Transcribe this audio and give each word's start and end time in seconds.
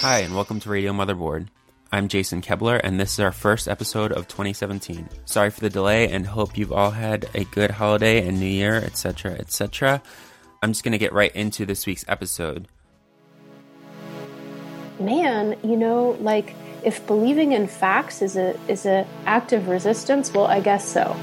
Hi, 0.00 0.20
and 0.20 0.32
welcome 0.32 0.60
to 0.60 0.70
Radio 0.70 0.92
Motherboard. 0.92 1.48
I'm 1.90 2.06
Jason 2.06 2.40
Koebler, 2.40 2.80
and 2.84 3.00
this 3.00 3.14
is 3.14 3.18
our 3.18 3.32
first 3.32 3.66
episode 3.66 4.12
of 4.12 4.28
2017. 4.28 5.08
Sorry 5.24 5.50
for 5.50 5.58
the 5.58 5.68
delay, 5.68 6.08
and 6.08 6.24
hope 6.24 6.56
you've 6.56 6.72
all 6.72 6.92
had 6.92 7.28
a 7.34 7.42
good 7.46 7.72
holiday 7.72 8.24
and 8.24 8.38
New 8.38 8.46
Year, 8.46 8.76
etc., 8.76 9.32
etc. 9.32 10.00
I'm 10.62 10.70
just 10.70 10.84
going 10.84 10.92
to 10.92 10.98
get 10.98 11.12
right 11.12 11.34
into 11.34 11.66
this 11.66 11.84
week's 11.84 12.04
episode. 12.06 12.68
Man, 15.00 15.58
you 15.64 15.76
know, 15.76 16.16
like 16.20 16.54
if 16.84 17.04
believing 17.08 17.50
in 17.50 17.66
facts 17.66 18.22
is 18.22 18.36
a 18.36 18.56
is 18.70 18.86
a 18.86 19.04
act 19.26 19.52
of 19.52 19.66
resistance, 19.66 20.32
well, 20.32 20.46
I 20.46 20.60
guess 20.60 20.88
so. 20.88 21.16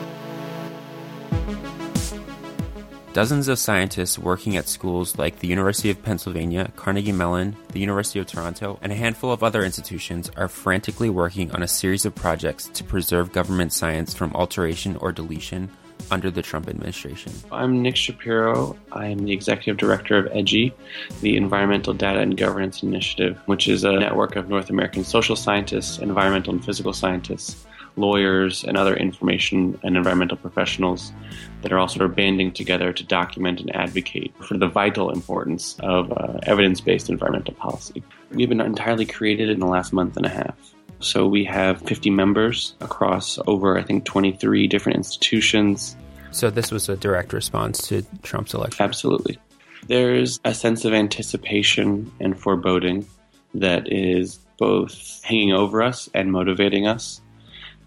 Dozens 3.16 3.48
of 3.48 3.58
scientists 3.58 4.20
working 4.20 4.58
at 4.58 4.68
schools 4.68 5.18
like 5.18 5.40
the 5.40 5.48
University 5.48 5.90
of 5.90 6.04
Pennsylvania, 6.04 6.70
Carnegie 6.76 7.14
Mellon, 7.14 7.56
the 7.72 7.80
University 7.80 8.20
of 8.20 8.28
Toronto, 8.28 8.78
and 8.82 8.92
a 8.92 8.96
handful 8.96 9.32
of 9.32 9.42
other 9.42 9.64
institutions 9.64 10.30
are 10.36 10.50
frantically 10.50 11.10
working 11.10 11.50
on 11.54 11.64
a 11.64 11.68
series 11.70 12.06
of 12.06 12.14
projects 12.14 12.66
to 12.74 12.84
preserve 12.84 13.32
government 13.32 13.72
science 13.72 14.14
from 14.14 14.36
alteration 14.36 14.98
or 14.98 15.14
deletion 15.14 15.70
under 16.12 16.30
the 16.30 16.42
Trump 16.42 16.68
administration. 16.68 17.32
I'm 17.54 17.82
Nick 17.82 17.96
Shapiro. 17.96 18.76
I 18.92 19.06
am 19.06 19.20
the 19.20 19.32
executive 19.32 19.78
director 19.78 20.18
of 20.18 20.26
EDGI, 20.34 20.74
the 21.22 21.38
Environmental 21.38 21.94
Data 21.94 22.20
and 22.20 22.36
Governance 22.36 22.84
Initiative, 22.84 23.40
which 23.46 23.70
is 23.70 23.86
a 23.86 23.94
network 23.94 24.36
of 24.36 24.50
North 24.50 24.70
American 24.70 25.06
social 25.06 25.38
scientists, 25.38 26.00
environmental 26.00 26.52
and 26.52 26.66
physical 26.66 26.92
scientists 26.92 27.66
lawyers 27.98 28.64
and 28.64 28.78
other 28.78 28.96
information 28.96 29.80
and 29.84 29.96
environmental 29.96 30.38
professionals 30.38 31.12
that 31.62 31.72
are 31.72 31.80
all 31.80 31.88
sort 31.88 32.10
of 32.10 32.16
banding 32.16 32.52
together 32.52 32.92
to 32.94 33.04
document 33.04 33.60
and 33.60 33.76
advocate 33.76 34.34
for 34.44 34.58
the 34.58 34.68
vital 34.68 35.10
importance 35.10 35.78
of 35.80 36.12
uh, 36.12 36.40
evidence 36.44 36.82
based 36.82 37.10
environmental 37.10 37.54
policy. 37.54 38.04
We've 38.32 38.50
been 38.50 38.62
entirely 38.62 39.06
created 39.06 39.50
in 39.50 39.60
the 39.60 39.68
last 39.68 39.94
month 39.94 40.18
and 40.18 40.26
a 40.26 40.30
half. 40.30 40.56
So 41.00 41.28
we 41.28 41.44
have 41.46 41.82
50 41.82 42.10
members 42.10 42.76
across 42.82 43.38
over, 43.48 43.78
I 43.78 43.84
think, 43.84 44.06
23 44.06 44.68
different 44.68 44.98
institutions. 44.98 45.96
So 46.32 46.50
this 46.50 46.72
was 46.72 46.90
a 46.90 46.96
direct 46.96 47.34
response 47.34 47.88
to 47.88 48.04
Trump's 48.24 48.54
election? 48.54 48.84
Absolutely. 48.84 49.38
There's 49.88 50.40
a 50.44 50.54
sense 50.54 50.84
of 50.86 50.94
anticipation 50.94 52.12
and 52.20 52.38
foreboding 52.38 53.08
that 53.54 53.92
is 53.92 54.40
both 54.58 55.22
hanging 55.24 55.54
over 55.54 55.84
us 55.84 56.10
and 56.14 56.32
motivating 56.32 56.88
us 56.88 57.22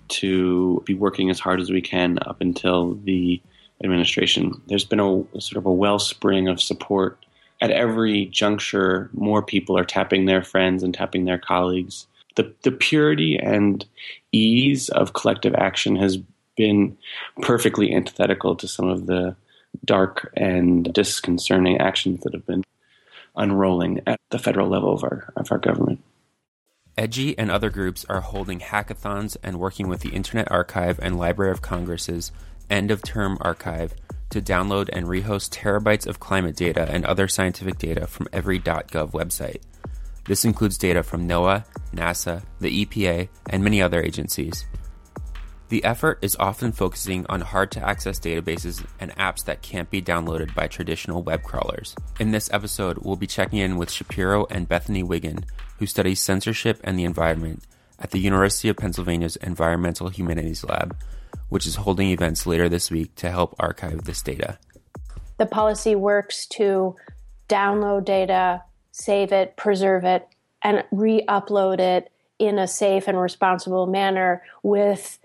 to 0.08 0.82
be 0.86 0.94
working 0.94 1.30
as 1.30 1.40
hard 1.40 1.60
as 1.60 1.70
we 1.70 1.80
can 1.80 2.18
up 2.22 2.40
until 2.40 2.94
the 2.94 3.40
administration. 3.82 4.60
There's 4.66 4.84
been 4.84 5.00
a 5.00 5.40
sort 5.40 5.56
of 5.58 5.66
a 5.66 5.72
wellspring 5.72 6.48
of 6.48 6.60
support 6.60 7.24
at 7.60 7.70
every 7.70 8.26
juncture. 8.26 9.10
More 9.12 9.42
people 9.42 9.78
are 9.78 9.84
tapping 9.84 10.26
their 10.26 10.42
friends 10.42 10.82
and 10.82 10.92
tapping 10.94 11.24
their 11.24 11.38
colleagues. 11.38 12.06
The 12.36 12.52
the 12.62 12.72
purity 12.72 13.38
and 13.38 13.84
ease 14.32 14.88
of 14.90 15.12
collective 15.12 15.54
action 15.54 15.96
has 15.96 16.18
been 16.56 16.96
perfectly 17.42 17.94
antithetical 17.94 18.56
to 18.56 18.68
some 18.68 18.88
of 18.88 19.06
the 19.06 19.36
dark 19.84 20.32
and 20.36 20.92
disconcerting 20.92 21.78
actions 21.78 22.22
that 22.22 22.34
have 22.34 22.46
been 22.46 22.64
unrolling 23.36 24.00
at 24.06 24.18
the 24.30 24.38
federal 24.38 24.68
level 24.68 24.92
of 24.92 25.04
our 25.04 25.32
of 25.36 25.50
our 25.52 25.58
government. 25.58 26.00
EDGI 26.98 27.36
and 27.38 27.48
other 27.48 27.70
groups 27.70 28.04
are 28.08 28.20
holding 28.20 28.58
hackathons 28.58 29.36
and 29.44 29.60
working 29.60 29.86
with 29.86 30.00
the 30.00 30.08
Internet 30.10 30.50
Archive 30.50 30.98
and 31.00 31.16
Library 31.16 31.52
of 31.52 31.62
Congress's 31.62 32.32
end 32.68 32.90
of 32.90 33.02
term 33.02 33.38
archive 33.40 33.94
to 34.30 34.42
download 34.42 34.88
and 34.92 35.06
rehost 35.06 35.50
terabytes 35.50 36.08
of 36.08 36.18
climate 36.18 36.56
data 36.56 36.88
and 36.90 37.06
other 37.06 37.28
scientific 37.28 37.78
data 37.78 38.08
from 38.08 38.26
every 38.32 38.58
.gov 38.58 39.12
website. 39.12 39.62
This 40.26 40.44
includes 40.44 40.76
data 40.76 41.04
from 41.04 41.28
NOAA, 41.28 41.64
NASA, 41.94 42.42
the 42.60 42.84
EPA, 42.84 43.28
and 43.48 43.62
many 43.62 43.80
other 43.80 44.02
agencies. 44.02 44.66
The 45.68 45.84
effort 45.84 46.18
is 46.22 46.34
often 46.40 46.72
focusing 46.72 47.26
on 47.28 47.42
hard 47.42 47.70
to 47.72 47.86
access 47.86 48.18
databases 48.18 48.86
and 48.98 49.14
apps 49.16 49.44
that 49.44 49.60
can't 49.60 49.90
be 49.90 50.00
downloaded 50.00 50.54
by 50.54 50.66
traditional 50.66 51.22
web 51.22 51.42
crawlers. 51.42 51.94
In 52.18 52.30
this 52.30 52.48
episode, 52.54 52.98
we'll 53.02 53.16
be 53.16 53.26
checking 53.26 53.58
in 53.58 53.76
with 53.76 53.90
Shapiro 53.90 54.46
and 54.48 54.66
Bethany 54.66 55.02
Wiggin, 55.02 55.44
who 55.78 55.84
studies 55.84 56.20
censorship 56.20 56.80
and 56.84 56.98
the 56.98 57.04
environment 57.04 57.64
at 57.98 58.12
the 58.12 58.18
University 58.18 58.70
of 58.70 58.78
Pennsylvania's 58.78 59.36
Environmental 59.36 60.08
Humanities 60.08 60.64
Lab, 60.64 60.96
which 61.50 61.66
is 61.66 61.76
holding 61.76 62.08
events 62.08 62.46
later 62.46 62.70
this 62.70 62.90
week 62.90 63.14
to 63.16 63.30
help 63.30 63.54
archive 63.58 64.04
this 64.04 64.22
data. 64.22 64.58
The 65.36 65.46
policy 65.46 65.94
works 65.94 66.46
to 66.46 66.96
download 67.46 68.06
data, 68.06 68.62
save 68.92 69.32
it, 69.32 69.56
preserve 69.56 70.04
it, 70.04 70.26
and 70.62 70.84
re 70.90 71.24
upload 71.28 71.78
it 71.78 72.10
in 72.38 72.58
a 72.58 72.66
safe 72.66 73.06
and 73.06 73.20
responsible 73.20 73.86
manner 73.86 74.42
with 74.62 75.18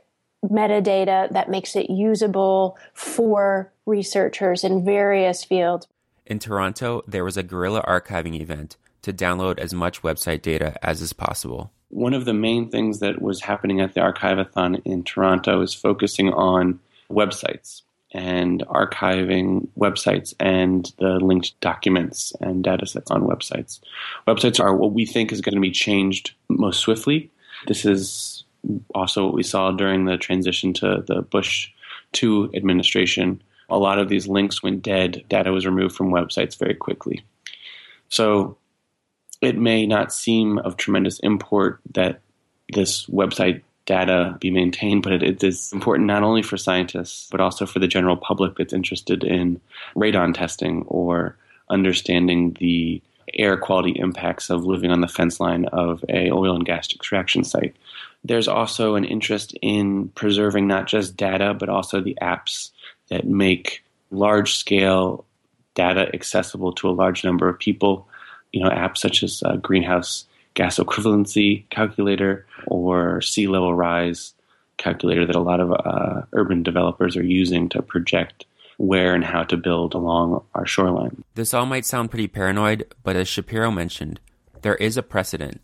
metadata 0.44 1.32
that 1.32 1.50
makes 1.50 1.76
it 1.76 1.90
usable 1.90 2.78
for 2.94 3.72
researchers 3.86 4.64
in 4.64 4.86
various 4.86 5.44
fields. 5.44 5.88
In 6.26 6.40
Toronto, 6.40 7.02
there 7.08 7.24
was 7.24 7.38
a 7.38 7.44
guerrilla 7.44 7.84
archiving 7.84 8.40
event 8.40 8.78
to 9.02 9.14
download 9.14 9.60
as 9.60 9.74
much 9.74 10.02
website 10.02 10.42
data 10.42 10.78
as 10.82 11.02
is 11.02 11.14
possible. 11.14 11.72
One 11.90 12.14
of 12.14 12.26
the 12.26 12.34
main 12.34 12.70
things 12.70 13.00
that 13.00 13.22
was 13.22 13.42
happening 13.42 13.82
at 13.82 13.94
the 13.94 14.02
Archivathon 14.02 14.82
in 14.84 15.04
Toronto 15.04 15.62
is 15.62 15.74
focusing 15.74 16.34
on 16.34 16.80
websites 17.12 17.84
and 18.14 18.64
archiving 18.68 19.68
websites 19.78 20.34
and 20.40 20.92
the 21.00 21.20
linked 21.20 21.60
documents 21.62 22.34
and 22.42 22.64
data 22.64 22.86
sets 22.86 23.12
on 23.12 23.24
websites. 23.24 23.80
Websites 24.28 24.60
are 24.60 24.76
what 24.76 24.94
we 24.94 25.06
think 25.06 25.32
is 25.32 25.42
going 25.42 25.56
to 25.56 25.62
be 25.62 25.72
changed 25.72 26.32
most 26.48 26.80
swiftly. 26.80 27.30
This 27.68 27.86
is 27.86 28.33
also 28.94 29.26
what 29.26 29.34
we 29.34 29.44
saw 29.44 29.72
during 29.72 30.06
the 30.06 30.18
transition 30.18 30.74
to 30.74 31.04
the 31.08 31.22
Bush 31.22 31.70
2 32.14 32.52
administration. 32.54 33.42
A 33.70 33.78
lot 33.78 34.00
of 34.00 34.10
these 34.10 34.28
links 34.28 34.62
went 34.62 34.82
dead. 34.82 35.24
Data 35.30 35.52
was 35.52 35.66
removed 35.66 35.96
from 35.96 36.12
websites 36.12 36.58
very 36.58 36.76
quickly. 36.76 37.24
So 38.10 38.58
it 39.42 39.58
may 39.58 39.86
not 39.86 40.14
seem 40.14 40.60
of 40.60 40.78
tremendous 40.78 41.20
import 41.20 41.80
that 41.94 42.22
this 42.74 43.06
website 43.08 43.62
data 43.86 44.38
be 44.40 44.50
maintained, 44.52 45.04
but 45.04 45.12
it, 45.14 45.24
it 45.24 45.44
is 45.44 45.72
important 45.74 46.08
not 46.08 46.24
only 46.24 46.42
for 46.42 46.58
scientists, 46.58 47.28
but 47.30 47.42
also 47.42 47.66
for 47.66 47.80
the 47.80 47.88
general 47.88 48.16
public 48.16 48.56
that's 48.56 48.74
interested 48.74 49.24
in 49.24 49.60
radon 49.96 50.34
testing 50.34 50.84
or 50.88 51.36
understanding 51.70 52.56
the 52.60 53.02
air 53.34 53.58
quality 53.58 53.92
impacts 53.98 54.50
of 54.50 54.66
living 54.66 54.92
on 54.92 55.02
the 55.02 55.08
fence 55.08 55.40
line 55.40 55.66
of 55.66 56.04
a 56.10 56.30
oil 56.32 56.56
and 56.56 56.66
gas 56.66 56.94
extraction 56.94 57.44
site. 57.44 57.76
There's 58.24 58.48
also 58.48 58.96
an 58.96 59.04
interest 59.04 59.56
in 59.62 60.10
preserving 60.10 60.68
not 60.68 60.88
just 60.88 61.18
data, 61.18 61.54
but 61.54 61.70
also 61.70 62.00
the 62.00 62.18
apps 62.22 62.72
that 63.10 63.28
make 63.28 63.84
large 64.12 64.56
scale 64.56 65.26
data 65.76 66.10
accessible 66.14 66.72
to 66.74 66.90
a 66.90 66.92
large 66.92 67.24
number 67.24 67.50
of 67.50 67.60
people. 67.60 68.08
You 68.52 68.64
know, 68.64 68.70
apps 68.70 69.00
such 69.00 69.24
as 69.24 69.42
uh, 69.44 69.58
greenhouse 69.58 70.26
gas 70.54 70.78
equivalency 70.78 71.68
calculator 71.70 72.46
or 72.68 73.22
sea 73.22 73.48
level 73.48 73.74
rise 73.74 74.34
calculator 74.78 75.26
that 75.26 75.36
a 75.36 75.42
lot 75.42 75.60
of 75.60 75.72
uh, 75.72 76.22
urban 76.34 76.64
developers 76.64 77.18
are 77.18 77.24
using 77.24 77.70
to 77.70 77.82
project 77.82 78.46
where 78.78 79.14
and 79.14 79.24
how 79.24 79.44
to 79.44 79.58
build 79.58 79.94
along 79.94 80.44
our 80.56 80.66
shoreline. 80.66 81.24
This 81.36 81.54
all 81.54 81.66
might 81.66 81.86
sound 81.86 82.10
pretty 82.10 82.28
paranoid, 82.28 82.86
but 83.04 83.16
as 83.16 83.28
Shapiro 83.28 83.72
mentioned, 83.72 84.20
there 84.62 84.76
is 84.76 84.98
a 84.98 85.04
precedent 85.04 85.62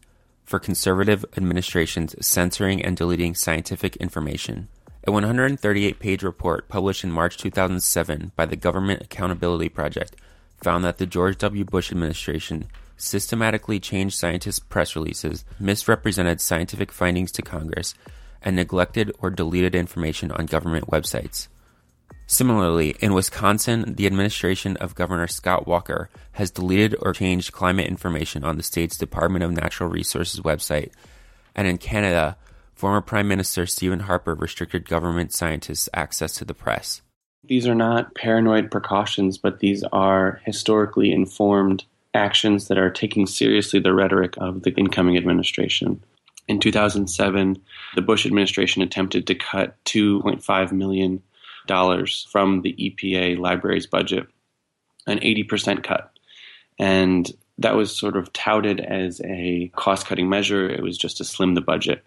for 0.50 0.58
conservative 0.58 1.24
administrations 1.38 2.16
censoring 2.26 2.84
and 2.84 2.98
deleting 2.98 3.36
scientific 3.36 3.96
information. 3.98 4.68
A 5.06 5.12
138 5.12 6.00
page 6.00 6.24
report 6.24 6.68
published 6.68 7.04
in 7.04 7.12
March 7.12 7.38
2007 7.38 8.32
by 8.36 8.48
the 8.48 8.56
Government 8.56 9.04
Accountability 9.04 9.70
Project 9.70 10.16
found 10.58 10.84
that 10.84 10.98
the 10.98 11.06
George 11.06 11.38
W. 11.38 11.64
Bush 11.64 11.92
administration 11.92 12.66
systematically 12.98 13.80
changed 13.80 14.18
scientists' 14.18 14.58
press 14.58 14.96
releases, 14.96 15.46
misrepresented 15.60 16.42
scientific 16.42 16.92
findings 16.92 17.32
to 17.34 17.44
Congress, 17.44 17.94
and 18.42 18.56
neglected 18.56 19.14
or 19.20 19.30
deleted 19.30 19.76
information 19.76 20.32
on 20.32 20.48
government 20.48 20.88
websites. 20.88 21.48
Similarly, 22.32 22.96
in 23.00 23.16
Wisconsin, 23.16 23.96
the 23.96 24.06
administration 24.06 24.78
of 24.78 24.94
Governor 24.94 25.26
Scott 25.26 25.66
Walker 25.66 26.12
has 26.34 26.52
deleted 26.52 26.96
or 27.02 27.12
changed 27.12 27.52
climate 27.52 27.88
information 27.88 28.44
on 28.44 28.56
the 28.56 28.62
state's 28.62 29.00
Department 29.00 29.44
of 29.44 29.52
Natural 29.52 29.90
Resources 29.90 30.40
website. 30.42 30.92
And 31.56 31.68
in 31.68 31.80
Canada, 31.80 32.38
former 32.76 33.02
Prime 33.02 33.28
Minister 33.28 33.66
Stephen 33.66 34.02
Harper 34.02 34.36
restricted 34.36 34.88
government 34.88 35.34
scientists' 35.34 35.90
access 35.92 36.36
to 36.36 36.46
the 36.46 36.54
press. 36.54 37.02
These 37.46 37.66
are 37.66 37.74
not 37.74 38.14
paranoid 38.14 38.70
precautions, 38.70 39.40
but 39.40 39.60
these 39.60 39.84
are 39.92 40.40
historically 40.46 41.12
informed 41.12 41.84
actions 42.14 42.68
that 42.68 42.78
are 42.78 42.92
taking 42.92 43.26
seriously 43.26 43.80
the 43.80 43.96
rhetoric 43.96 44.36
of 44.38 44.62
the 44.62 44.72
incoming 44.76 45.18
administration. 45.18 46.04
In 46.48 46.60
2007, 46.60 47.60
the 47.96 48.02
Bush 48.04 48.28
administration 48.28 48.84
attempted 48.84 49.26
to 49.26 49.36
cut 49.36 49.84
$2.5 49.86 50.72
million 50.72 51.24
from 52.30 52.62
the 52.62 52.74
EPA 52.74 53.40
library's 53.40 53.88
budget, 53.88 54.28
an 55.08 55.20
80% 55.20 55.84
cut. 55.84 56.12
And 56.78 57.32
that 57.58 57.76
was 57.76 57.96
sort 57.96 58.16
of 58.16 58.32
touted 58.34 58.80
as 58.80 59.22
a 59.26 59.70
cost 59.76 60.08
cutting 60.08 60.30
measure. 60.30 60.70
It 60.70 60.82
was 60.82 60.98
just 60.98 61.18
to 61.18 61.24
slim 61.24 61.56
the 61.56 61.62
budget. 61.62 62.04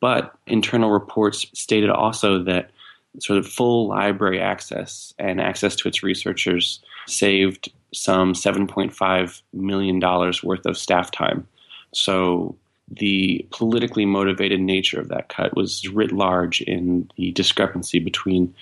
But 0.00 0.34
internal 0.46 0.90
reports 0.90 1.46
stated 1.54 1.90
also 1.90 2.42
that 2.44 2.70
sort 3.18 3.38
of 3.38 3.46
full 3.46 3.88
library 3.88 4.40
access 4.40 5.12
and 5.18 5.40
access 5.40 5.76
to 5.76 5.88
its 5.88 6.02
researchers 6.02 6.80
saved 7.06 7.70
some 7.92 8.32
$7.5 8.32 9.42
million 9.52 10.00
worth 10.00 10.66
of 10.66 10.78
staff 10.78 11.10
time. 11.10 11.46
So 11.92 12.56
the 12.90 13.46
politically 13.50 14.06
motivated 14.06 14.60
nature 14.60 15.00
of 15.00 15.08
that 15.08 15.28
cut 15.28 15.54
was 15.56 15.86
writ 15.88 16.12
large 16.12 16.62
in 16.62 17.10
the 17.16 17.32
discrepancy 17.32 17.98
between 17.98 18.54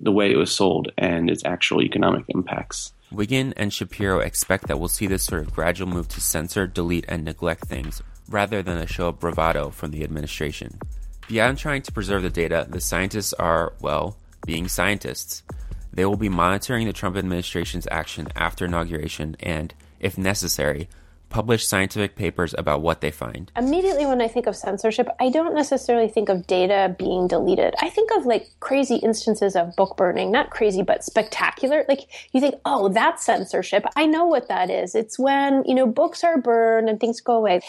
the 0.00 0.12
way 0.12 0.30
it 0.30 0.36
was 0.36 0.54
sold 0.54 0.92
and 0.98 1.30
its 1.30 1.44
actual 1.44 1.82
economic 1.82 2.24
impacts. 2.28 2.92
Wiggin 3.12 3.52
and 3.56 3.72
Shapiro 3.72 4.18
expect 4.18 4.66
that 4.66 4.78
we'll 4.78 4.88
see 4.88 5.06
this 5.06 5.24
sort 5.24 5.42
of 5.42 5.54
gradual 5.54 5.88
move 5.88 6.08
to 6.08 6.20
censor, 6.20 6.66
delete, 6.66 7.04
and 7.08 7.24
neglect 7.24 7.66
things 7.66 8.02
rather 8.28 8.62
than 8.62 8.78
a 8.78 8.86
show 8.86 9.08
of 9.08 9.20
bravado 9.20 9.70
from 9.70 9.90
the 9.90 10.02
administration. 10.02 10.78
Beyond 11.28 11.58
trying 11.58 11.82
to 11.82 11.92
preserve 11.92 12.22
the 12.22 12.30
data, 12.30 12.66
the 12.68 12.80
scientists 12.80 13.32
are, 13.34 13.74
well, 13.80 14.16
being 14.46 14.68
scientists. 14.68 15.42
They 15.92 16.04
will 16.04 16.16
be 16.16 16.28
monitoring 16.28 16.86
the 16.86 16.92
Trump 16.92 17.16
administration's 17.16 17.86
action 17.90 18.28
after 18.34 18.64
inauguration 18.64 19.36
and, 19.40 19.72
if 20.00 20.18
necessary, 20.18 20.88
publish 21.28 21.66
scientific 21.66 22.14
papers 22.16 22.54
about 22.56 22.80
what 22.80 23.00
they 23.00 23.10
find. 23.10 23.50
Immediately, 23.56 24.06
when 24.06 24.20
I 24.20 24.28
think 24.28 24.46
of 24.46 24.54
censorship, 24.54 25.08
I 25.18 25.30
don't 25.30 25.54
necessarily 25.54 26.08
think 26.08 26.28
of 26.28 26.46
data 26.46 26.94
being 26.98 27.26
deleted. 27.26 27.74
I 27.80 27.90
think 27.90 28.10
of 28.16 28.24
like 28.24 28.50
crazy 28.60 28.96
instances 28.96 29.56
of 29.56 29.74
book 29.76 29.96
burning, 29.96 30.30
not 30.30 30.50
crazy, 30.50 30.82
but 30.82 31.02
spectacular. 31.02 31.84
Like 31.88 32.02
you 32.32 32.40
think, 32.40 32.54
oh, 32.64 32.88
that's 32.88 33.24
censorship. 33.24 33.84
I 33.96 34.06
know 34.06 34.26
what 34.26 34.48
that 34.48 34.70
is. 34.70 34.94
It's 34.94 35.18
when, 35.18 35.64
you 35.66 35.74
know, 35.74 35.86
books 35.86 36.22
are 36.22 36.38
burned 36.38 36.88
and 36.88 37.00
things 37.00 37.20
go 37.20 37.34
away. 37.34 37.60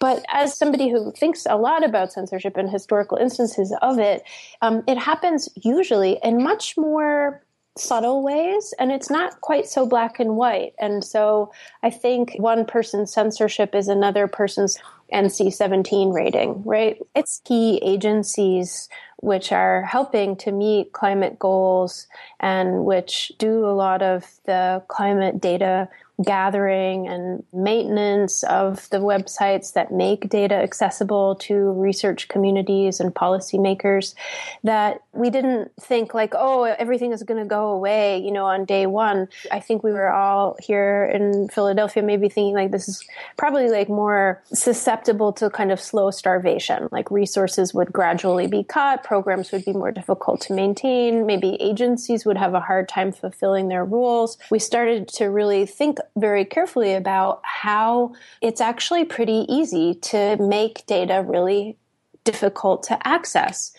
But 0.00 0.24
as 0.32 0.56
somebody 0.56 0.90
who 0.90 1.12
thinks 1.12 1.46
a 1.48 1.56
lot 1.56 1.84
about 1.84 2.12
censorship 2.12 2.56
and 2.56 2.68
historical 2.68 3.18
instances 3.18 3.72
of 3.82 3.98
it, 3.98 4.24
um, 4.62 4.82
it 4.88 4.98
happens 4.98 5.48
usually 5.62 6.18
in 6.22 6.42
much 6.42 6.76
more 6.76 7.42
subtle 7.76 8.22
ways 8.22 8.74
and 8.78 8.92
it's 8.92 9.08
not 9.08 9.40
quite 9.40 9.66
so 9.66 9.86
black 9.86 10.20
and 10.20 10.36
white. 10.36 10.74
And 10.78 11.02
so 11.02 11.52
I 11.82 11.90
think 11.90 12.34
one 12.36 12.66
person's 12.66 13.12
censorship 13.12 13.74
is 13.74 13.88
another 13.88 14.28
person's 14.28 14.78
NC 15.12 15.52
17 15.52 16.10
rating, 16.10 16.62
right? 16.64 16.98
It's 17.14 17.40
key 17.44 17.78
agencies 17.82 18.88
which 19.18 19.52
are 19.52 19.82
helping 19.82 20.36
to 20.36 20.52
meet 20.52 20.92
climate 20.92 21.38
goals 21.38 22.08
and 22.40 22.84
which 22.84 23.32
do 23.38 23.64
a 23.64 23.72
lot 23.72 24.02
of 24.02 24.26
the 24.44 24.82
climate 24.88 25.40
data 25.40 25.88
gathering 26.22 27.08
and 27.08 27.42
maintenance 27.52 28.42
of 28.44 28.88
the 28.90 28.98
websites 28.98 29.72
that 29.72 29.90
make 29.90 30.28
data 30.28 30.54
accessible 30.54 31.36
to 31.36 31.54
research 31.72 32.28
communities 32.28 33.00
and 33.00 33.14
policymakers 33.14 34.14
that 34.62 35.02
we 35.12 35.30
didn't 35.30 35.72
think 35.80 36.14
like 36.14 36.34
oh 36.36 36.64
everything 36.64 37.12
is 37.12 37.22
going 37.22 37.40
to 37.40 37.48
go 37.48 37.68
away 37.68 38.18
you 38.18 38.30
know 38.30 38.44
on 38.44 38.64
day 38.64 38.86
one. 38.86 39.28
I 39.50 39.60
think 39.60 39.82
we 39.82 39.92
were 39.92 40.12
all 40.12 40.56
here 40.60 41.10
in 41.12 41.48
philadelphia 41.48 42.02
maybe 42.02 42.28
thinking 42.28 42.54
like 42.54 42.70
this 42.70 42.88
is 42.88 43.04
probably 43.36 43.68
like 43.68 43.88
more 43.88 44.42
susceptible 44.52 45.32
to 45.34 45.50
kind 45.50 45.72
of 45.72 45.80
slow 45.80 46.10
starvation. 46.10 46.88
Like 46.92 47.10
resources 47.10 47.72
would 47.74 47.92
gradually 47.92 48.46
be 48.46 48.64
cut 48.64 49.02
programs 49.02 49.50
would 49.50 49.64
be 49.64 49.72
more 49.72 49.90
difficult 49.90 50.40
to 50.42 50.52
maintain 50.52 51.26
maybe 51.26 51.56
agencies 51.60 52.24
would 52.26 52.36
have 52.36 52.54
a 52.54 52.60
hard 52.60 52.88
time 52.88 53.12
fulfilling 53.12 53.68
their 53.68 53.84
roles 53.84 54.38
we 54.50 54.58
started 54.58 55.08
to 55.08 55.26
really 55.26 55.66
think 55.66 55.98
very 56.16 56.44
carefully 56.44 56.94
about 56.94 57.40
how 57.42 58.14
it's 58.40 58.60
actually 58.60 59.04
pretty 59.04 59.46
easy 59.48 59.94
to 59.94 60.36
make 60.38 60.86
data 60.86 61.24
really 61.26 61.76
difficult 62.24 62.84
to 62.84 63.06
access. 63.06 63.72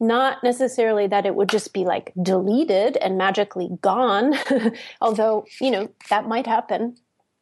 Not 0.00 0.42
necessarily 0.42 1.06
that 1.08 1.26
it 1.26 1.34
would 1.34 1.48
just 1.48 1.74
be 1.74 1.84
like 1.84 2.12
deleted 2.22 2.96
and 2.96 3.18
magically 3.18 3.68
gone, 3.82 4.34
although, 5.00 5.44
you 5.60 5.70
know, 5.70 5.90
that 6.08 6.26
might 6.26 6.46
happen 6.46 6.96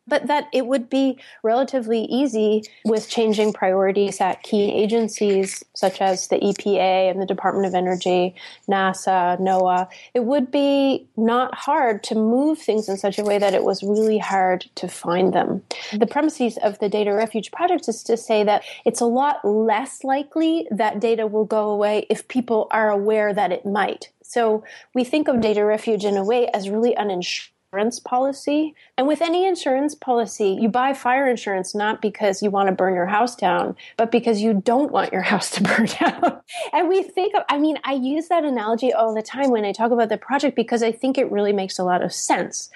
but 0.08 0.26
that 0.26 0.48
it 0.52 0.66
would 0.66 0.88
be 0.88 1.18
relatively 1.42 2.04
easy 2.04 2.62
with 2.84 3.08
changing 3.08 3.52
priorities 3.52 4.20
at 4.20 4.42
key 4.42 4.72
agencies 4.72 5.64
such 5.74 6.00
as 6.00 6.28
the 6.28 6.36
EPA 6.36 7.10
and 7.10 7.20
the 7.20 7.26
Department 7.26 7.66
of 7.66 7.74
Energy, 7.74 8.34
NASA, 8.68 9.38
NOAA. 9.40 9.88
It 10.14 10.24
would 10.24 10.50
be 10.50 11.06
not 11.16 11.54
hard 11.54 12.02
to 12.04 12.14
move 12.14 12.58
things 12.58 12.88
in 12.88 12.96
such 12.96 13.18
a 13.18 13.24
way 13.24 13.38
that 13.38 13.54
it 13.54 13.64
was 13.64 13.82
really 13.82 14.18
hard 14.18 14.66
to 14.76 14.88
find 14.88 15.32
them. 15.32 15.62
The 15.92 16.06
premises 16.06 16.58
of 16.58 16.78
the 16.78 16.88
Data 16.88 17.12
Refuge 17.12 17.52
Project 17.52 17.88
is 17.88 18.02
to 18.04 18.16
say 18.16 18.44
that 18.44 18.62
it's 18.84 19.00
a 19.00 19.06
lot 19.06 19.44
less 19.44 20.04
likely 20.04 20.66
that 20.70 21.00
data 21.00 21.26
will 21.26 21.44
go 21.44 21.70
away 21.70 22.06
if 22.10 22.28
people 22.28 22.66
are 22.70 22.90
aware 22.90 23.32
that 23.34 23.52
it 23.52 23.66
might. 23.66 24.10
So 24.22 24.62
we 24.94 25.04
think 25.04 25.28
of 25.28 25.40
data 25.40 25.64
refuge 25.64 26.04
in 26.04 26.16
a 26.16 26.24
way 26.24 26.48
as 26.48 26.68
really 26.68 26.96
uninsured 26.96 27.50
insurance 27.70 28.00
policy. 28.00 28.74
And 28.96 29.06
with 29.06 29.20
any 29.20 29.46
insurance 29.46 29.94
policy, 29.94 30.56
you 30.58 30.70
buy 30.70 30.94
fire 30.94 31.28
insurance 31.28 31.74
not 31.74 32.00
because 32.00 32.42
you 32.42 32.50
want 32.50 32.68
to 32.68 32.74
burn 32.74 32.94
your 32.94 33.06
house 33.06 33.36
down, 33.36 33.76
but 33.98 34.10
because 34.10 34.40
you 34.40 34.54
don't 34.54 34.90
want 34.90 35.12
your 35.12 35.20
house 35.32 35.50
to 35.50 35.62
burn 35.62 35.86
down. 36.00 36.40
and 36.72 36.88
we 36.88 37.02
think 37.02 37.34
of, 37.34 37.42
I 37.50 37.58
mean, 37.58 37.78
I 37.84 37.92
use 37.92 38.28
that 38.28 38.44
analogy 38.44 38.94
all 38.94 39.14
the 39.14 39.20
time 39.20 39.50
when 39.50 39.66
I 39.66 39.72
talk 39.72 39.90
about 39.90 40.08
the 40.08 40.16
project 40.16 40.56
because 40.56 40.82
I 40.82 40.92
think 40.92 41.18
it 41.18 41.30
really 41.30 41.52
makes 41.52 41.78
a 41.78 41.84
lot 41.84 42.02
of 42.02 42.10
sense. 42.12 42.70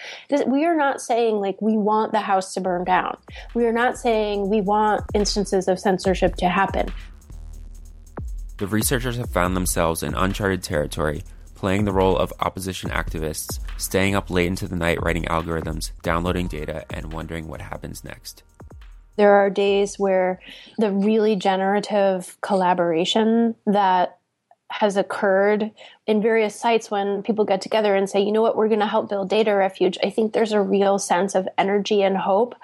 We 0.47 0.67
are 0.67 0.77
not 0.77 1.01
saying 1.01 1.37
like 1.37 1.61
we 1.63 1.79
want 1.79 2.13
the 2.13 2.21
house 2.21 2.53
to 2.55 2.61
burn 2.61 2.85
down. 2.85 3.17
We 3.55 3.65
are 3.65 3.73
not 3.73 3.97
saying 3.97 4.51
we 4.51 4.61
want 4.61 5.05
instances 5.15 5.69
of 5.69 5.81
censorship 5.81 6.37
to 6.37 6.51
happen. 6.51 6.93
The 8.59 8.67
researchers 8.67 9.17
have 9.17 9.31
found 9.31 9.57
themselves 9.57 10.03
in 10.03 10.15
uncharted 10.15 10.63
territory 10.63 11.23
playing 11.63 11.85
the 11.85 11.93
role 11.93 12.19
of 12.19 12.33
opposition 12.41 12.91
activists, 12.91 13.61
staying 13.79 14.17
up 14.17 14.31
late 14.31 14.49
into 14.49 14.67
the 14.67 14.75
night 14.75 15.01
writing 15.01 15.23
algorithms, 15.27 15.93
downloading 16.03 16.49
data, 16.49 16.85
and 16.91 17.13
wondering 17.13 17.47
what 17.47 17.61
happens 17.61 18.03
next. 18.03 18.43
There 19.15 19.33
are 19.33 19.49
days 19.49 19.97
where 19.97 20.41
the 20.79 20.91
really 20.91 21.37
generative 21.37 22.37
collaboration 22.41 23.55
that 23.65 24.19
has 24.71 24.97
occurred 24.97 25.71
in 26.09 26.21
various 26.21 26.59
sites 26.59 26.91
when 26.91 27.23
people 27.23 27.45
get 27.45 27.61
together 27.61 27.95
and 27.95 28.11
say, 28.11 28.21
you 28.21 28.33
know 28.33 28.43
what, 28.43 28.57
we're 28.57 28.67
going 28.67 28.81
to 28.81 28.87
help 28.89 29.09
build 29.09 29.31
data 29.31 29.55
refuge. 29.55 29.97
I 30.03 30.11
think 30.11 30.33
there's 30.33 30.51
a 30.51 30.61
real 30.61 30.99
sense 30.99 31.37
of 31.37 31.49
energy 31.57 32.03
and 32.03 32.17
hope 32.17 32.57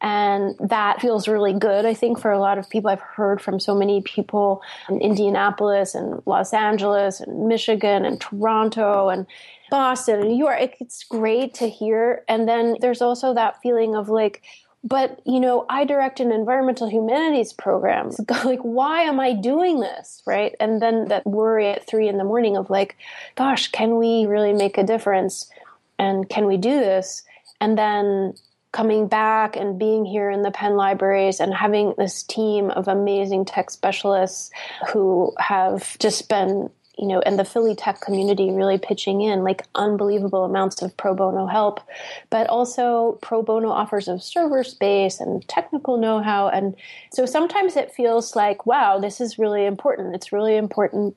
and 0.00 0.56
that 0.60 1.00
feels 1.00 1.26
really 1.28 1.52
good, 1.52 1.84
I 1.84 1.94
think, 1.94 2.20
for 2.20 2.30
a 2.30 2.38
lot 2.38 2.58
of 2.58 2.68
people. 2.70 2.90
I've 2.90 3.00
heard 3.00 3.40
from 3.40 3.58
so 3.58 3.74
many 3.74 4.00
people 4.02 4.62
in 4.88 5.00
Indianapolis 5.00 5.94
and 5.94 6.22
Los 6.26 6.52
Angeles 6.52 7.20
and 7.20 7.48
Michigan 7.48 8.04
and 8.04 8.20
Toronto 8.20 9.08
and 9.08 9.26
Boston 9.70 10.20
and 10.20 10.28
New 10.28 10.36
York. 10.36 10.74
It's 10.80 11.04
great 11.04 11.54
to 11.54 11.68
hear. 11.68 12.24
And 12.28 12.48
then 12.48 12.76
there's 12.80 13.02
also 13.02 13.34
that 13.34 13.60
feeling 13.62 13.96
of 13.96 14.08
like, 14.08 14.42
but 14.84 15.20
you 15.26 15.40
know 15.40 15.66
i 15.68 15.84
direct 15.84 16.20
an 16.20 16.30
environmental 16.30 16.88
humanities 16.88 17.52
program 17.52 18.12
like 18.44 18.60
why 18.60 19.02
am 19.02 19.18
i 19.18 19.32
doing 19.32 19.80
this 19.80 20.22
right 20.24 20.54
and 20.60 20.80
then 20.80 21.08
that 21.08 21.26
worry 21.26 21.66
at 21.66 21.84
three 21.84 22.06
in 22.06 22.16
the 22.16 22.22
morning 22.22 22.56
of 22.56 22.70
like 22.70 22.96
gosh 23.34 23.66
can 23.72 23.96
we 23.96 24.24
really 24.24 24.52
make 24.52 24.78
a 24.78 24.84
difference 24.84 25.50
And 25.98 26.28
can 26.28 26.46
we 26.46 26.56
do 26.56 26.78
this? 26.78 27.24
And 27.60 27.76
then 27.76 28.34
coming 28.72 29.08
back 29.08 29.56
and 29.56 29.78
being 29.78 30.04
here 30.04 30.30
in 30.30 30.42
the 30.42 30.50
Penn 30.50 30.76
libraries 30.76 31.40
and 31.40 31.54
having 31.54 31.94
this 31.96 32.22
team 32.22 32.70
of 32.70 32.88
amazing 32.88 33.44
tech 33.44 33.70
specialists 33.70 34.50
who 34.90 35.32
have 35.38 35.98
just 35.98 36.28
been 36.28 36.70
you 36.98 37.06
know, 37.06 37.20
and 37.20 37.38
the 37.38 37.44
Philly 37.44 37.76
tech 37.76 38.00
community 38.00 38.50
really 38.50 38.76
pitching 38.76 39.20
in 39.20 39.44
like 39.44 39.62
unbelievable 39.74 40.44
amounts 40.44 40.82
of 40.82 40.96
pro 40.96 41.14
bono 41.14 41.46
help, 41.46 41.80
but 42.28 42.48
also 42.48 43.18
pro 43.22 43.40
bono 43.40 43.68
offers 43.68 44.08
of 44.08 44.22
server 44.22 44.64
space 44.64 45.20
and 45.20 45.46
technical 45.46 45.96
know 45.96 46.20
how. 46.20 46.48
And 46.48 46.74
so 47.12 47.24
sometimes 47.24 47.76
it 47.76 47.94
feels 47.94 48.34
like, 48.34 48.66
wow, 48.66 48.98
this 48.98 49.20
is 49.20 49.38
really 49.38 49.64
important. 49.64 50.16
It's 50.16 50.32
really 50.32 50.56
important, 50.56 51.16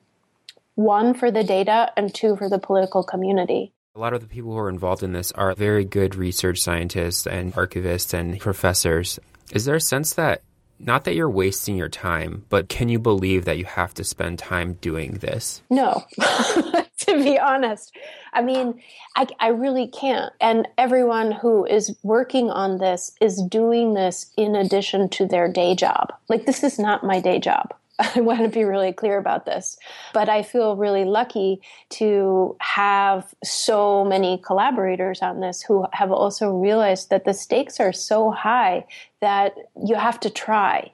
one, 0.76 1.14
for 1.14 1.32
the 1.32 1.42
data, 1.42 1.92
and 1.96 2.14
two, 2.14 2.36
for 2.36 2.48
the 2.48 2.58
political 2.58 3.02
community. 3.02 3.72
A 3.94 4.00
lot 4.00 4.14
of 4.14 4.22
the 4.22 4.26
people 4.26 4.52
who 4.52 4.58
are 4.58 4.70
involved 4.70 5.02
in 5.02 5.12
this 5.12 5.32
are 5.32 5.54
very 5.54 5.84
good 5.84 6.14
research 6.14 6.58
scientists 6.58 7.26
and 7.26 7.52
archivists 7.52 8.14
and 8.14 8.40
professors. 8.40 9.20
Is 9.52 9.66
there 9.66 9.74
a 9.74 9.80
sense 9.82 10.14
that 10.14 10.40
not 10.78 11.04
that 11.04 11.14
you're 11.14 11.28
wasting 11.28 11.76
your 11.76 11.90
time, 11.90 12.46
but 12.48 12.70
can 12.70 12.88
you 12.88 12.98
believe 12.98 13.44
that 13.44 13.58
you 13.58 13.66
have 13.66 13.92
to 13.94 14.02
spend 14.02 14.38
time 14.38 14.78
doing 14.80 15.18
this? 15.18 15.60
No, 15.68 16.04
to 16.20 17.22
be 17.22 17.38
honest. 17.38 17.94
I 18.32 18.40
mean, 18.40 18.80
I, 19.14 19.26
I 19.38 19.48
really 19.48 19.88
can't. 19.88 20.32
And 20.40 20.66
everyone 20.78 21.30
who 21.30 21.66
is 21.66 21.94
working 22.02 22.48
on 22.48 22.78
this 22.78 23.12
is 23.20 23.42
doing 23.42 23.92
this 23.92 24.32
in 24.38 24.56
addition 24.56 25.10
to 25.10 25.26
their 25.26 25.52
day 25.52 25.74
job. 25.74 26.14
Like, 26.30 26.46
this 26.46 26.64
is 26.64 26.78
not 26.78 27.04
my 27.04 27.20
day 27.20 27.38
job. 27.38 27.74
I 28.14 28.20
want 28.20 28.40
to 28.40 28.48
be 28.48 28.64
really 28.64 28.92
clear 28.92 29.18
about 29.18 29.46
this. 29.46 29.76
But 30.12 30.28
I 30.28 30.42
feel 30.42 30.76
really 30.76 31.04
lucky 31.04 31.60
to 31.90 32.56
have 32.60 33.34
so 33.44 34.04
many 34.04 34.38
collaborators 34.38 35.22
on 35.22 35.40
this 35.40 35.62
who 35.62 35.86
have 35.92 36.10
also 36.10 36.50
realized 36.50 37.10
that 37.10 37.24
the 37.24 37.34
stakes 37.34 37.80
are 37.80 37.92
so 37.92 38.30
high 38.30 38.86
that 39.20 39.54
you 39.84 39.94
have 39.94 40.18
to 40.20 40.30
try. 40.30 40.92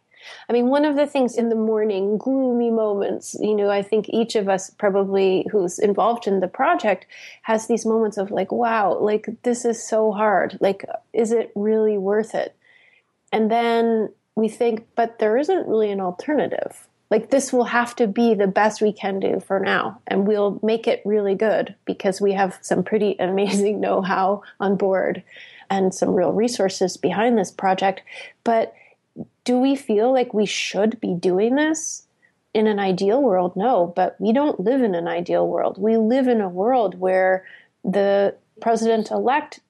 I 0.48 0.52
mean, 0.52 0.66
one 0.66 0.84
of 0.84 0.96
the 0.96 1.06
things 1.06 1.36
in 1.36 1.48
the 1.48 1.54
morning, 1.54 2.18
gloomy 2.18 2.70
moments, 2.70 3.36
you 3.40 3.54
know, 3.54 3.70
I 3.70 3.82
think 3.82 4.10
each 4.10 4.34
of 4.34 4.48
us 4.48 4.68
probably 4.68 5.46
who's 5.50 5.78
involved 5.78 6.26
in 6.26 6.40
the 6.40 6.48
project 6.48 7.06
has 7.42 7.66
these 7.66 7.86
moments 7.86 8.18
of 8.18 8.30
like, 8.30 8.52
wow, 8.52 8.98
like 8.98 9.28
this 9.44 9.64
is 9.64 9.82
so 9.86 10.12
hard. 10.12 10.58
Like, 10.60 10.84
is 11.14 11.32
it 11.32 11.52
really 11.54 11.96
worth 11.96 12.34
it? 12.34 12.54
And 13.32 13.50
then 13.50 14.12
we 14.34 14.48
think, 14.48 14.86
but 14.96 15.18
there 15.18 15.38
isn't 15.38 15.66
really 15.66 15.90
an 15.90 16.00
alternative 16.00 16.87
like 17.10 17.30
this 17.30 17.52
will 17.52 17.64
have 17.64 17.96
to 17.96 18.06
be 18.06 18.34
the 18.34 18.46
best 18.46 18.82
we 18.82 18.92
can 18.92 19.18
do 19.18 19.40
for 19.40 19.58
now 19.58 20.00
and 20.06 20.26
we'll 20.26 20.60
make 20.62 20.86
it 20.86 21.02
really 21.04 21.34
good 21.34 21.74
because 21.84 22.20
we 22.20 22.32
have 22.32 22.58
some 22.60 22.82
pretty 22.82 23.16
amazing 23.20 23.80
know-how 23.80 24.42
on 24.60 24.76
board 24.76 25.22
and 25.70 25.94
some 25.94 26.14
real 26.14 26.32
resources 26.32 26.96
behind 26.96 27.36
this 27.36 27.50
project. 27.50 28.02
But 28.42 28.74
do 29.44 29.58
we 29.58 29.76
feel 29.76 30.12
like 30.12 30.32
we 30.32 30.46
should 30.46 31.00
be 31.00 31.14
doing 31.14 31.56
this 31.56 32.04
in 32.54 32.66
an 32.66 32.78
ideal 32.78 33.22
world? 33.22 33.56
No 33.56 33.92
but 33.94 34.16
we 34.20 34.32
don't 34.32 34.60
live 34.60 34.82
in 34.82 34.94
an 34.94 35.08
ideal 35.08 35.46
world. 35.46 35.78
We 35.78 35.96
live 35.96 36.28
in 36.28 36.40
a 36.40 36.48
world 36.48 36.98
where 36.98 37.44
the 37.84 38.34
president 38.60 39.10
elect 39.10 39.60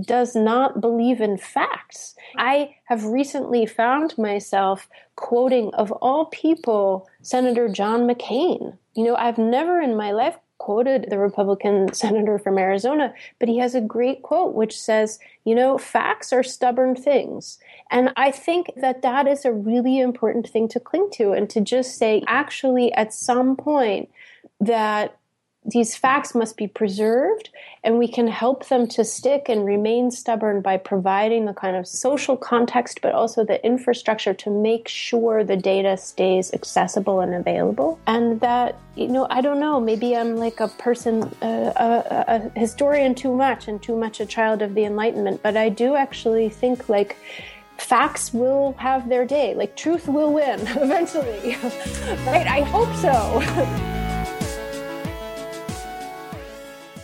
does 0.00 0.34
not 0.34 0.80
believe 0.80 1.20
in 1.20 1.36
facts. 1.36 2.14
I 2.36 2.76
have 2.84 3.04
recently 3.04 3.66
found 3.66 4.16
myself 4.18 4.88
quoting, 5.16 5.70
of 5.74 5.92
all 5.92 6.26
people, 6.26 7.08
Senator 7.20 7.68
John 7.68 8.02
McCain. 8.08 8.76
You 8.94 9.04
know, 9.04 9.16
I've 9.16 9.38
never 9.38 9.80
in 9.80 9.96
my 9.96 10.12
life 10.12 10.36
quoted 10.58 11.06
the 11.10 11.18
Republican 11.18 11.92
senator 11.92 12.38
from 12.38 12.56
Arizona, 12.56 13.12
but 13.38 13.48
he 13.48 13.58
has 13.58 13.74
a 13.74 13.80
great 13.80 14.22
quote 14.22 14.54
which 14.54 14.80
says, 14.80 15.18
you 15.44 15.54
know, 15.54 15.76
facts 15.76 16.32
are 16.32 16.42
stubborn 16.42 16.94
things. 16.94 17.58
And 17.90 18.12
I 18.16 18.30
think 18.30 18.70
that 18.76 19.02
that 19.02 19.26
is 19.26 19.44
a 19.44 19.52
really 19.52 19.98
important 19.98 20.48
thing 20.48 20.68
to 20.68 20.80
cling 20.80 21.10
to 21.14 21.32
and 21.32 21.50
to 21.50 21.60
just 21.60 21.98
say, 21.98 22.22
actually, 22.26 22.92
at 22.92 23.12
some 23.12 23.56
point, 23.56 24.08
that 24.60 25.18
these 25.64 25.94
facts 25.94 26.34
must 26.34 26.56
be 26.56 26.66
preserved 26.66 27.50
and 27.84 27.98
we 27.98 28.08
can 28.08 28.26
help 28.26 28.66
them 28.66 28.88
to 28.88 29.04
stick 29.04 29.48
and 29.48 29.64
remain 29.64 30.10
stubborn 30.10 30.60
by 30.60 30.76
providing 30.76 31.44
the 31.44 31.52
kind 31.52 31.76
of 31.76 31.86
social 31.86 32.36
context 32.36 33.00
but 33.00 33.12
also 33.12 33.44
the 33.44 33.64
infrastructure 33.64 34.34
to 34.34 34.50
make 34.50 34.88
sure 34.88 35.44
the 35.44 35.56
data 35.56 35.96
stays 35.96 36.52
accessible 36.52 37.20
and 37.20 37.34
available. 37.34 37.98
And 38.06 38.40
that 38.40 38.76
you 38.94 39.08
know 39.08 39.26
i 39.30 39.40
don't 39.40 39.58
know 39.58 39.80
maybe 39.80 40.14
i'm 40.14 40.36
like 40.36 40.60
a 40.60 40.68
person 40.68 41.22
uh, 41.40 41.72
a, 41.76 42.24
a 42.28 42.58
historian 42.60 43.14
too 43.14 43.34
much 43.34 43.66
and 43.66 43.82
too 43.82 43.96
much 43.96 44.20
a 44.20 44.26
child 44.26 44.60
of 44.60 44.74
the 44.74 44.84
enlightenment 44.84 45.42
but 45.42 45.56
i 45.56 45.70
do 45.70 45.94
actually 45.94 46.50
think 46.50 46.90
like 46.90 47.16
facts 47.78 48.34
will 48.34 48.74
have 48.78 49.08
their 49.08 49.24
day 49.24 49.54
like 49.54 49.74
truth 49.76 50.08
will 50.08 50.32
win 50.32 50.60
eventually 50.76 51.56
right? 52.26 52.46
I 52.46 52.60
hope 52.60 52.94
so 52.96 53.88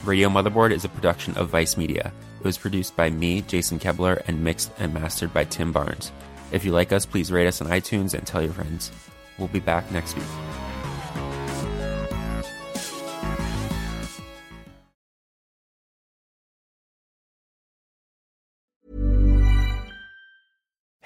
Radio 0.04 0.28
Motherboard 0.28 0.72
is 0.72 0.84
a 0.84 0.88
production 0.88 1.36
of 1.36 1.48
Vice 1.48 1.76
Media. 1.76 2.12
It 2.40 2.44
was 2.44 2.58
produced 2.58 2.96
by 2.96 3.08
me, 3.08 3.42
Jason 3.42 3.78
Koebler, 3.78 4.20
and 4.26 4.42
mixed 4.42 4.72
and 4.78 4.92
mastered 4.92 5.32
by 5.32 5.44
Tim 5.44 5.70
Barnes. 5.70 6.10
If 6.50 6.64
you 6.64 6.72
like 6.72 6.92
us, 6.92 7.06
please 7.06 7.30
rate 7.30 7.46
us 7.46 7.60
on 7.60 7.68
iTunes 7.68 8.14
and 8.14 8.26
tell 8.26 8.42
your 8.42 8.52
friends. 8.52 8.90
We'll 9.38 9.48
be 9.48 9.60
back 9.60 9.90
next 9.92 10.16
week. 10.16 10.51